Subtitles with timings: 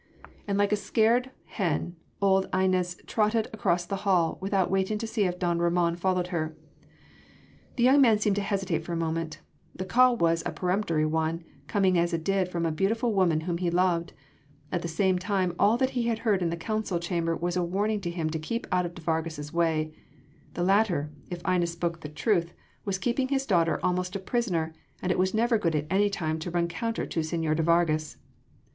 [0.47, 5.25] And like a scared hen, old Inez trotted across the hall, without waiting to see
[5.25, 6.55] if don Ramon followed her.
[7.75, 9.41] The young man seemed to hesitate for a moment:
[9.75, 13.59] the call was a peremptory one, coming as it did from a beautiful woman whom
[13.59, 14.13] he loved:
[14.71, 17.63] at the same time all that he had heard in the council chamber was a
[17.63, 19.93] warning to him to keep out of de Vargas’ way;
[20.55, 22.55] the latter if Inez spoke the truth
[22.85, 26.39] was keeping his daughter almost a prisoner, and it was never good at any time
[26.39, 28.17] to run counter to señor de Vargas.